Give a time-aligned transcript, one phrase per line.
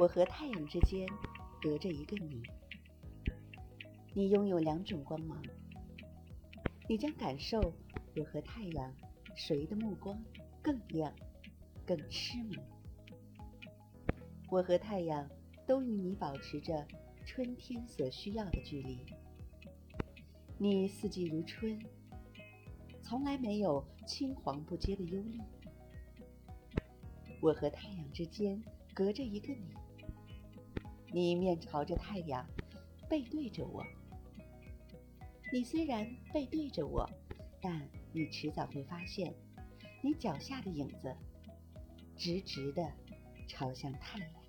[0.00, 1.06] 我和太阳之间
[1.60, 2.42] 隔着一个你。
[4.14, 5.38] 你拥有两种光芒，
[6.88, 7.60] 你将感受
[8.16, 8.94] 我和太阳
[9.36, 10.18] 谁的目光
[10.62, 11.14] 更亮、
[11.84, 12.56] 更痴迷。
[14.48, 15.28] 我和太阳
[15.66, 16.88] 都与你保持着
[17.26, 19.04] 春天所需要的距离。
[20.56, 21.78] 你四季如春，
[23.02, 25.38] 从来没有青黄不接的忧虑。
[27.42, 28.64] 我和太阳之间
[28.94, 29.74] 隔着一个你，
[31.12, 32.46] 你面朝着太阳，
[33.08, 33.84] 背对着我。
[35.52, 37.08] 你虽然背对着我，
[37.60, 39.34] 但你迟早会发现，
[40.02, 41.16] 你脚下的影子
[42.16, 42.88] 直直的
[43.48, 44.39] 朝向太阳。